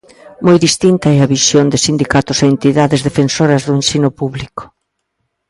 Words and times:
Moi 0.45 0.57
distinta 0.67 1.07
é 1.17 1.19
a 1.21 1.31
visión 1.35 1.65
de 1.69 1.81
sindicatos 1.85 2.37
e 2.43 2.51
entidades 2.53 3.05
defensoras 3.07 3.61
do 3.67 3.73
ensino 3.79 4.09
público. 4.19 4.63